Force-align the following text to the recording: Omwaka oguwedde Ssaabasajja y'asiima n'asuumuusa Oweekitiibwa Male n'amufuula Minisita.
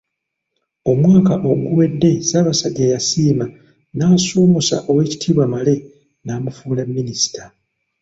Omwaka 0.91 1.33
oguwedde 1.51 2.11
Ssaabasajja 2.17 2.85
y'asiima 2.91 3.45
n'asuumuusa 3.95 4.77
Oweekitiibwa 4.89 5.45
Male 5.53 5.75
n'amufuula 6.25 6.83
Minisita. 6.95 7.43